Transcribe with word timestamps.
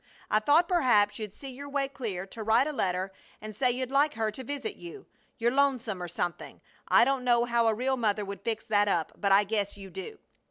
I 0.31 0.39
thought 0.39 0.67
perhaps 0.67 1.19
you'd 1.19 1.35
see 1.35 1.51
your 1.51 1.69
way 1.69 1.87
clear 1.87 2.25
to 2.25 2.41
write 2.41 2.65
a 2.65 2.71
letter 2.73 3.11
and 3.39 3.55
say 3.55 3.69
you'd 3.69 3.91
like 3.91 4.15
her 4.15 4.31
to 4.31 4.43
visit 4.43 4.75
you 4.77 5.05
you're 5.37 5.51
lonesome 5.51 6.01
or 6.01 6.07
Something. 6.07 6.59
I 6.87 7.05
don't 7.05 7.23
know 7.23 7.45
how 7.45 7.67
a 7.67 7.75
real 7.75 7.97
mother 7.97 8.25
would 8.25 8.41
fix 8.41 8.65
that 8.65 8.87
up, 8.87 9.11
but 9.15 9.31
I 9.31 9.43
guess 9.43 9.77
you 9.77 9.91
do. 9.91 10.17